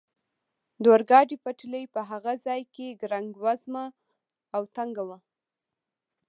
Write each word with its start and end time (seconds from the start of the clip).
د 0.81 0.83
اورګاډي 0.93 1.37
پټلۍ 1.43 1.83
په 1.93 2.01
هغه 2.09 2.33
ځای 2.45 2.61
کې 2.73 2.97
ګړنګ 3.01 3.31
وزمه 3.43 3.85
او 4.55 4.61
تنګه 4.75 5.03
وه. 5.09 5.17